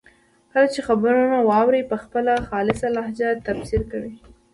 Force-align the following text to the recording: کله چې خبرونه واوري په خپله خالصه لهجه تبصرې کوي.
کله 0.51 0.67
چې 0.73 0.79
خبرونه 0.87 1.37
واوري 1.49 1.83
په 1.91 1.95
خپله 2.03 2.33
خالصه 2.47 2.87
لهجه 2.95 3.29
تبصرې 3.45 3.85
کوي. 3.91 4.13